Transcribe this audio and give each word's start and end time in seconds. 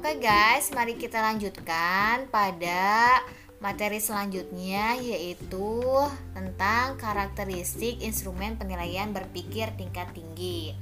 Oke 0.00 0.16
guys, 0.16 0.72
mari 0.72 0.96
kita 0.96 1.20
lanjutkan 1.20 2.24
pada 2.32 3.20
materi 3.60 4.00
selanjutnya 4.00 4.96
yaitu 4.96 5.84
tentang 6.32 6.96
karakteristik 6.96 8.00
instrumen 8.00 8.56
penilaian 8.56 9.12
berpikir 9.12 9.68
tingkat 9.76 10.08
tinggi. 10.16 10.72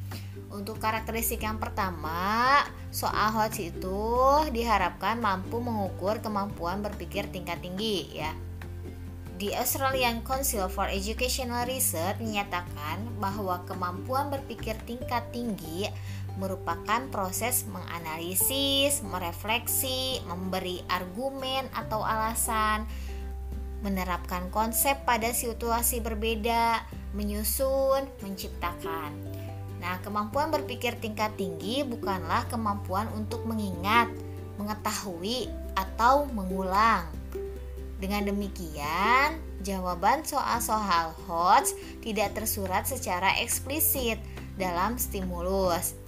Untuk 0.54 0.78
karakteristik 0.78 1.42
yang 1.42 1.58
pertama, 1.58 2.62
soal 2.94 3.34
HOTS 3.34 3.74
itu 3.74 4.06
diharapkan 4.54 5.18
mampu 5.18 5.58
mengukur 5.58 6.22
kemampuan 6.22 6.78
berpikir 6.86 7.26
tingkat 7.34 7.58
tinggi 7.58 8.22
ya. 8.22 8.30
The 9.42 9.58
Australian 9.58 10.22
Council 10.22 10.70
for 10.70 10.86
Educational 10.86 11.66
Research 11.66 12.22
menyatakan 12.22 13.02
bahwa 13.18 13.66
kemampuan 13.66 14.30
berpikir 14.30 14.78
tingkat 14.86 15.26
tinggi 15.34 15.90
merupakan 16.38 17.04
proses 17.10 17.66
menganalisis, 17.66 19.02
merefleksi, 19.02 20.22
memberi 20.24 20.80
argumen 20.86 21.66
atau 21.74 22.06
alasan, 22.06 22.86
menerapkan 23.82 24.46
konsep 24.54 24.94
pada 25.02 25.34
situasi 25.34 25.98
berbeda, 25.98 26.82
menyusun, 27.14 28.06
menciptakan. 28.22 29.10
Nah, 29.78 29.98
kemampuan 30.02 30.50
berpikir 30.50 30.98
tingkat 30.98 31.34
tinggi 31.38 31.86
bukanlah 31.86 32.46
kemampuan 32.50 33.06
untuk 33.14 33.46
mengingat, 33.46 34.10
mengetahui, 34.58 35.46
atau 35.78 36.26
mengulang 36.34 37.06
dengan 37.98 38.30
demikian, 38.30 39.42
jawaban 39.66 40.22
soal-soal 40.22 41.10
HOTS 41.26 41.74
tidak 41.98 42.30
tersurat 42.38 42.86
secara 42.86 43.34
eksplisit 43.42 44.22
dalam 44.54 44.94
stimulus. 45.02 45.98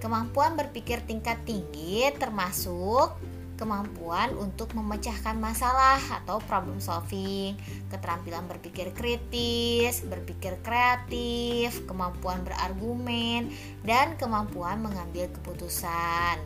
Kemampuan 0.00 0.56
berpikir 0.56 1.00
tingkat 1.08 1.40
tinggi 1.44 2.08
termasuk 2.16 3.16
kemampuan 3.60 4.32
untuk 4.40 4.72
memecahkan 4.72 5.36
masalah 5.36 6.00
atau 6.24 6.40
problem 6.48 6.80
solving, 6.80 7.60
keterampilan 7.92 8.48
berpikir 8.48 8.96
kritis, 8.96 10.00
berpikir 10.00 10.56
kreatif, 10.64 11.84
kemampuan 11.84 12.40
berargumen, 12.40 13.52
dan 13.84 14.16
kemampuan 14.16 14.80
mengambil 14.80 15.28
keputusan. 15.28 16.40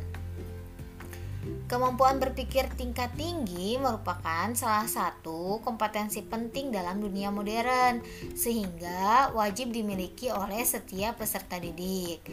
Kemampuan 1.70 2.18
berpikir 2.18 2.66
tingkat 2.74 3.14
tinggi 3.14 3.78
merupakan 3.78 4.50
salah 4.58 4.88
satu 4.90 5.62
kompetensi 5.62 6.24
penting 6.26 6.74
dalam 6.74 6.98
dunia 6.98 7.30
modern, 7.30 8.02
sehingga 8.34 9.30
wajib 9.32 9.70
dimiliki 9.70 10.34
oleh 10.34 10.66
setiap 10.66 11.22
peserta 11.22 11.62
didik. 11.62 12.26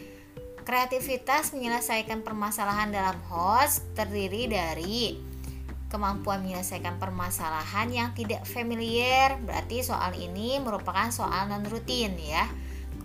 Kreativitas 0.62 1.50
menyelesaikan 1.58 2.22
permasalahan 2.22 2.94
dalam 2.94 3.18
host 3.26 3.82
terdiri 3.98 4.46
dari 4.46 5.18
kemampuan 5.90 6.40
menyelesaikan 6.46 7.02
permasalahan 7.02 7.90
yang 7.90 8.08
tidak 8.14 8.46
familiar, 8.46 9.36
berarti 9.42 9.82
soal 9.82 10.14
ini 10.14 10.62
merupakan 10.62 11.10
soal 11.10 11.50
non 11.50 11.66
rutin 11.66 12.14
ya. 12.14 12.46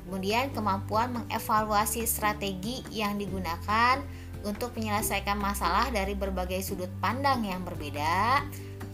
Kemudian 0.06 0.56
kemampuan 0.56 1.12
mengevaluasi 1.18 2.08
strategi 2.08 2.80
yang 2.94 3.20
digunakan 3.20 4.00
untuk 4.46 4.72
menyelesaikan 4.78 5.36
masalah 5.36 5.92
dari 5.92 6.16
berbagai 6.16 6.64
sudut 6.64 6.94
pandang 7.04 7.44
yang 7.44 7.66
berbeda, 7.68 8.46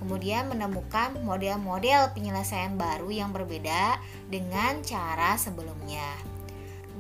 kemudian 0.02 0.50
menemukan 0.50 1.14
model-model 1.22 2.16
penyelesaian 2.18 2.80
baru 2.80 3.14
yang 3.14 3.30
berbeda 3.30 4.02
dengan 4.32 4.82
cara 4.82 5.38
sebelumnya. 5.38 6.33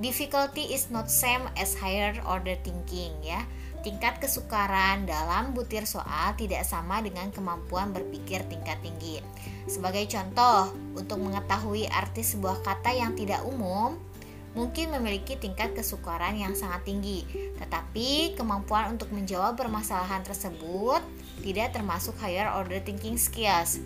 Difficulty 0.01 0.73
is 0.73 0.89
not 0.89 1.13
same 1.13 1.45
as 1.53 1.77
higher 1.77 2.17
order 2.25 2.57
thinking 2.65 3.13
ya. 3.21 3.45
Tingkat 3.83 4.17
kesukaran 4.23 5.05
dalam 5.05 5.51
butir 5.51 5.83
soal 5.83 6.33
tidak 6.39 6.63
sama 6.63 7.03
dengan 7.03 7.29
kemampuan 7.29 7.91
berpikir 7.91 8.41
tingkat 8.47 8.79
tinggi. 8.79 9.19
Sebagai 9.67 10.07
contoh, 10.07 10.71
untuk 10.95 11.19
mengetahui 11.19 11.91
arti 11.91 12.23
sebuah 12.23 12.63
kata 12.63 12.95
yang 12.95 13.11
tidak 13.13 13.43
umum, 13.43 13.99
mungkin 14.55 14.93
memiliki 14.97 15.35
tingkat 15.35 15.75
kesukaran 15.75 16.39
yang 16.39 16.55
sangat 16.55 16.87
tinggi, 16.87 17.27
tetapi 17.59 18.39
kemampuan 18.39 18.95
untuk 18.95 19.11
menjawab 19.11 19.59
permasalahan 19.59 20.23
tersebut 20.23 21.03
tidak 21.43 21.75
termasuk 21.75 22.15
higher 22.23 22.49
order 22.55 22.79
thinking 22.81 23.19
skills. 23.19 23.83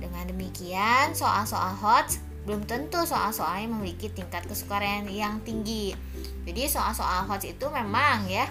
Dengan 0.00 0.24
demikian, 0.24 1.12
soal-soal 1.12 1.76
hot 1.78 2.16
belum 2.44 2.68
tentu 2.68 3.00
soal-soalnya 3.04 3.72
memiliki 3.72 4.12
tingkat 4.12 4.44
kesukaran 4.44 5.08
yang 5.08 5.40
tinggi. 5.44 5.96
Jadi 6.44 6.68
soal-soal 6.68 7.24
hot 7.24 7.44
itu 7.44 7.66
memang 7.72 8.28
ya 8.28 8.48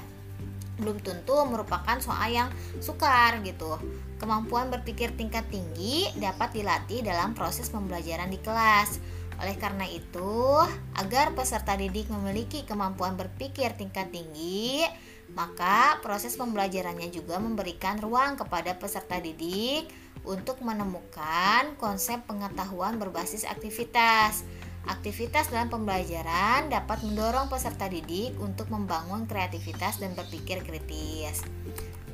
belum 0.82 0.98
tentu 1.06 1.38
merupakan 1.46 2.02
soal 2.02 2.34
yang 2.34 2.50
sukar 2.82 3.38
gitu. 3.46 3.78
Kemampuan 4.18 4.74
berpikir 4.74 5.14
tingkat 5.14 5.46
tinggi 5.54 6.10
dapat 6.18 6.58
dilatih 6.58 7.06
dalam 7.06 7.38
proses 7.38 7.70
pembelajaran 7.70 8.34
di 8.34 8.42
kelas 8.42 8.98
oleh 9.42 9.58
karena 9.58 9.84
itu, 9.90 10.62
agar 10.96 11.34
peserta 11.34 11.74
didik 11.74 12.08
memiliki 12.08 12.64
kemampuan 12.64 13.18
berpikir 13.18 13.74
tingkat 13.74 14.14
tinggi, 14.14 14.86
maka 15.34 15.98
proses 16.06 16.38
pembelajarannya 16.38 17.10
juga 17.10 17.42
memberikan 17.42 17.98
ruang 17.98 18.38
kepada 18.38 18.78
peserta 18.78 19.18
didik 19.18 19.90
untuk 20.24 20.60
menemukan 20.64 21.76
konsep 21.80 22.24
pengetahuan 22.28 23.00
berbasis 23.00 23.44
aktivitas. 23.44 24.44
Aktivitas 24.84 25.48
dalam 25.48 25.72
pembelajaran 25.72 26.68
dapat 26.68 27.08
mendorong 27.08 27.48
peserta 27.48 27.88
didik 27.88 28.36
untuk 28.44 28.68
membangun 28.68 29.24
kreativitas 29.24 30.04
dan 30.04 30.12
berpikir 30.12 30.60
kritis. 30.60 31.40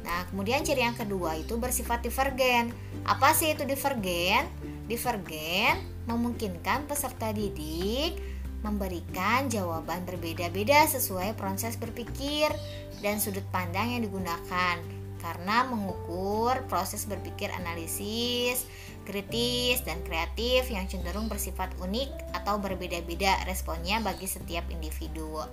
Nah, 0.05 0.25
kemudian 0.29 0.61
ciri 0.61 0.85
yang 0.85 0.93
kedua 0.93 1.37
itu 1.37 1.57
bersifat 1.57 2.05
divergen. 2.05 2.69
Apa 3.09 3.33
sih 3.33 3.57
itu 3.57 3.65
divergen? 3.65 4.45
Divergen 4.85 5.81
memungkinkan 6.05 6.89
peserta 6.89 7.29
didik 7.33 8.17
memberikan 8.59 9.47
jawaban 9.47 10.03
berbeda-beda 10.03 10.83
sesuai 10.89 11.37
proses 11.39 11.79
berpikir 11.79 12.51
dan 12.99 13.21
sudut 13.23 13.45
pandang 13.55 13.95
yang 13.95 14.03
digunakan 14.03 14.98
karena 15.19 15.67
mengukur 15.67 16.55
proses 16.71 17.05
berpikir 17.05 17.51
analisis, 17.51 18.65
kritis, 19.03 19.83
dan 19.83 19.99
kreatif 20.07 20.67
yang 20.71 20.87
cenderung 20.87 21.27
bersifat 21.27 21.71
unik 21.79 22.35
atau 22.35 22.57
berbeda-beda 22.57 23.43
responnya 23.45 23.99
bagi 23.99 24.25
setiap 24.25 24.65
individu. 24.71 25.43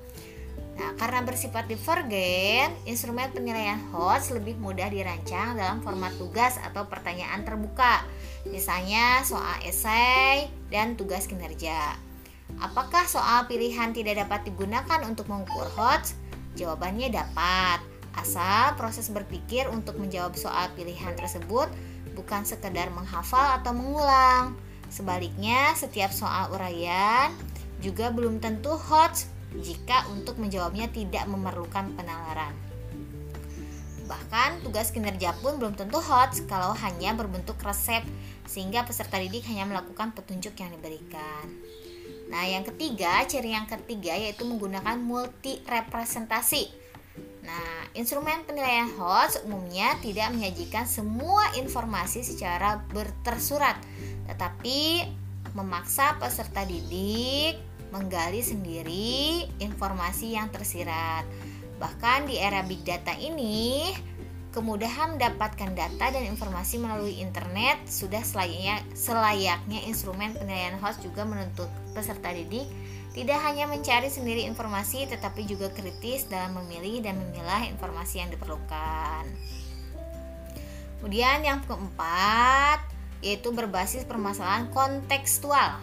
Nah, 0.77 0.93
karena 1.01 1.25
bersifat 1.25 1.73
divergen, 1.73 2.69
instrumen 2.85 3.33
penilaian 3.33 3.81
host 3.97 4.37
lebih 4.37 4.61
mudah 4.61 4.93
dirancang 4.93 5.57
dalam 5.57 5.81
format 5.81 6.13
tugas 6.21 6.61
atau 6.61 6.85
pertanyaan 6.85 7.49
terbuka. 7.49 8.05
Misalnya 8.45 9.25
soal 9.25 9.57
esai 9.65 10.53
dan 10.69 10.93
tugas 11.01 11.25
kinerja. 11.25 11.97
Apakah 12.61 13.09
soal 13.09 13.49
pilihan 13.49 13.97
tidak 13.97 14.21
dapat 14.29 14.53
digunakan 14.53 15.01
untuk 15.09 15.33
mengukur 15.33 15.67
host? 15.81 16.17
Jawabannya 16.61 17.09
dapat. 17.09 17.96
Asal 18.17 18.75
proses 18.81 19.13
berpikir 19.13 19.69
untuk 19.69 20.01
menjawab 20.01 20.35
soal 20.35 20.73
pilihan 20.73 21.13
tersebut 21.15 21.69
bukan 22.17 22.49
sekedar 22.49 22.89
menghafal 22.91 23.61
atau 23.61 23.77
mengulang. 23.77 24.57
Sebaliknya, 24.89 25.77
setiap 25.77 26.11
soal 26.11 26.49
uraian 26.55 27.31
juga 27.85 28.09
belum 28.09 28.41
tentu 28.41 28.73
host 28.73 29.29
jika 29.61 30.09
untuk 30.11 30.41
menjawabnya 30.41 30.89
tidak 30.89 31.29
memerlukan 31.29 31.93
penalaran. 31.95 32.57
Bahkan 34.07 34.63
tugas 34.63 34.95
kinerja 34.95 35.35
pun 35.43 35.59
belum 35.59 35.75
tentu 35.75 35.99
hot 35.99 36.39
kalau 36.47 36.73
hanya 36.79 37.13
berbentuk 37.19 37.59
resep 37.61 38.07
sehingga 38.47 38.87
peserta 38.87 39.19
didik 39.19 39.43
hanya 39.51 39.67
melakukan 39.67 40.15
petunjuk 40.15 40.55
yang 40.63 40.71
diberikan. 40.79 41.51
Nah, 42.31 42.47
yang 42.47 42.63
ketiga, 42.67 43.23
ciri 43.27 43.55
yang 43.55 43.67
ketiga 43.67 44.15
yaitu 44.15 44.47
menggunakan 44.47 44.99
multi 44.99 45.63
representasi. 45.67 46.86
Nah, 47.47 47.87
instrumen 47.95 48.43
penilaian 48.43 48.91
HOTS 48.99 49.47
umumnya 49.47 49.95
tidak 50.03 50.35
menyajikan 50.35 50.83
semua 50.83 51.55
informasi 51.55 52.27
secara 52.27 52.83
bertersurat, 52.91 53.79
tetapi 54.27 55.07
memaksa 55.55 56.19
peserta 56.19 56.67
didik 56.67 57.63
menggali 57.95 58.43
sendiri 58.43 59.47
informasi 59.63 60.35
yang 60.35 60.51
tersirat. 60.51 61.23
Bahkan 61.79 62.27
di 62.27 62.35
era 62.35 62.67
big 62.67 62.83
data 62.83 63.15
ini, 63.15 63.95
kemudahan 64.57 65.21
mendapatkan 65.21 65.77
data 65.77 66.07
dan 66.09 66.25
informasi 66.25 66.81
melalui 66.81 67.21
internet 67.21 67.77
sudah 67.85 68.25
selayaknya, 68.25 68.81
selayaknya 68.97 69.85
instrumen 69.85 70.33
penilaian 70.33 70.81
host 70.81 71.05
juga 71.05 71.29
menuntut 71.29 71.69
peserta 71.93 72.33
didik 72.33 72.65
tidak 73.13 73.37
hanya 73.45 73.69
mencari 73.69 74.09
sendiri 74.09 74.49
informasi 74.49 75.09
tetapi 75.09 75.45
juga 75.45 75.69
kritis 75.73 76.29
dalam 76.29 76.57
memilih 76.65 77.05
dan 77.05 77.21
memilah 77.21 77.69
informasi 77.69 78.25
yang 78.25 78.33
diperlukan. 78.33 79.25
Kemudian 81.01 81.45
yang 81.45 81.61
keempat 81.65 82.81
yaitu 83.21 83.53
berbasis 83.53 84.05
permasalahan 84.05 84.69
kontekstual. 84.73 85.81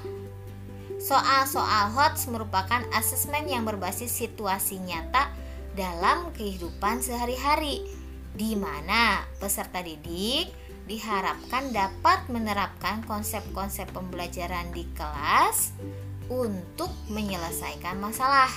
Soal-soal 1.01 1.89
HOTS 1.93 2.29
merupakan 2.29 2.85
asesmen 2.93 3.49
yang 3.49 3.65
berbasis 3.65 4.13
situasi 4.13 4.77
nyata 4.81 5.29
dalam 5.73 6.29
kehidupan 6.37 7.01
sehari-hari. 7.01 8.02
Di 8.33 8.57
mana 8.57 9.21
peserta 9.37 9.85
didik 9.85 10.49
diharapkan 10.83 11.71
dapat 11.71 12.27
menerapkan 12.27 13.05
konsep-konsep 13.07 13.87
pembelajaran 13.95 14.73
di 14.75 14.83
kelas 14.91 15.71
untuk 16.27 16.91
menyelesaikan 17.07 18.01
masalah. 18.01 18.51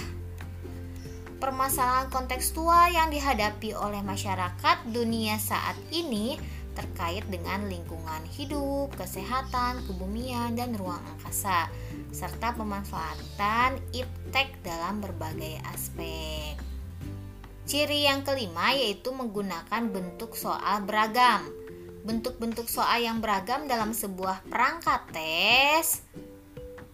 Permasalahan 1.37 2.08
kontekstual 2.08 2.96
yang 2.96 3.12
dihadapi 3.12 3.76
oleh 3.76 4.00
masyarakat 4.00 4.88
dunia 4.88 5.37
saat 5.37 5.76
ini 5.93 6.40
terkait 6.76 7.25
dengan 7.32 7.64
lingkungan 7.69 8.25
hidup, 8.37 8.93
kesehatan, 8.96 9.81
kebumian, 9.88 10.52
dan 10.56 10.76
ruang 10.76 11.00
angkasa, 11.17 11.73
serta 12.12 12.52
pemanfaatan 12.52 13.81
iptek 13.96 14.61
dalam 14.61 15.00
berbagai 15.00 15.61
aspek. 15.73 16.75
Ciri 17.66 18.06
yang 18.06 18.22
kelima 18.22 18.70
yaitu 18.70 19.10
menggunakan 19.10 19.90
bentuk 19.90 20.38
soal 20.38 20.86
beragam. 20.86 21.50
Bentuk-bentuk 22.06 22.70
soal 22.70 23.02
yang 23.02 23.18
beragam 23.18 23.66
dalam 23.66 23.90
sebuah 23.90 24.46
perangkat 24.46 25.02
tes 25.10 26.06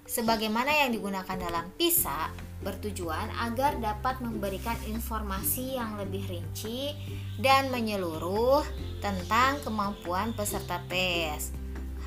sebagaimana 0.08 0.72
yang 0.72 0.96
digunakan 0.96 1.36
dalam 1.36 1.68
PISA 1.76 2.32
bertujuan 2.64 3.28
agar 3.44 3.76
dapat 3.84 4.24
memberikan 4.24 4.80
informasi 4.88 5.76
yang 5.76 6.00
lebih 6.00 6.24
rinci 6.24 6.96
dan 7.36 7.68
menyeluruh 7.68 8.64
tentang 9.04 9.60
kemampuan 9.60 10.32
peserta 10.32 10.80
tes. 10.88 11.52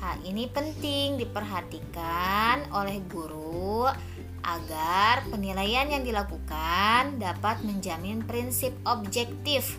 Hal 0.02 0.18
ini 0.26 0.50
penting 0.50 1.22
diperhatikan 1.22 2.66
oleh 2.74 2.98
guru 3.06 3.86
agar 4.46 5.26
penilaian 5.26 5.90
yang 5.90 6.06
dilakukan 6.06 7.18
dapat 7.18 7.66
menjamin 7.66 8.22
prinsip 8.22 8.70
objektif 8.86 9.74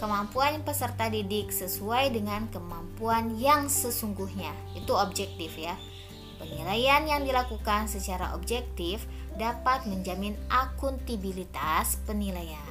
kemampuan 0.00 0.64
peserta 0.64 1.12
didik 1.12 1.52
sesuai 1.52 2.12
dengan 2.16 2.48
kemampuan 2.48 3.36
yang 3.36 3.68
sesungguhnya. 3.68 4.52
Itu 4.72 4.96
objektif 4.96 5.54
ya. 5.60 5.76
Penilaian 6.40 7.04
yang 7.04 7.22
dilakukan 7.24 7.88
secara 7.88 8.32
objektif 8.32 9.04
dapat 9.36 9.88
menjamin 9.88 10.36
akuntabilitas 10.48 12.00
penilaian. 12.04 12.68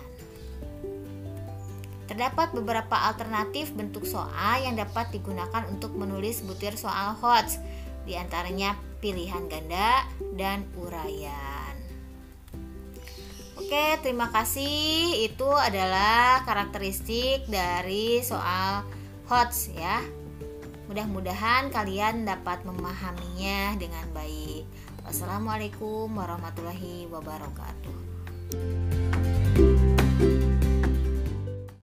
Terdapat 2.06 2.54
beberapa 2.54 2.94
alternatif 2.94 3.74
bentuk 3.74 4.06
soal 4.06 4.62
yang 4.62 4.78
dapat 4.78 5.10
digunakan 5.10 5.64
untuk 5.72 5.96
menulis 5.96 6.44
butir 6.46 6.76
soal 6.78 7.16
HOTS, 7.18 7.58
di 8.04 8.14
antaranya 8.20 8.76
pilihan 9.04 9.52
ganda 9.52 10.08
dan 10.40 10.64
uraian. 10.80 11.76
Oke, 13.60 14.00
terima 14.00 14.32
kasih. 14.32 15.28
Itu 15.28 15.52
adalah 15.52 16.48
karakteristik 16.48 17.44
dari 17.52 18.24
soal 18.24 18.88
HOTS 19.28 19.76
ya. 19.76 20.00
Mudah-mudahan 20.88 21.68
kalian 21.68 22.24
dapat 22.24 22.64
memahaminya 22.64 23.76
dengan 23.76 24.08
baik. 24.16 24.64
Wassalamualaikum 25.04 26.08
warahmatullahi 26.16 27.12
wabarakatuh. 27.12 29.23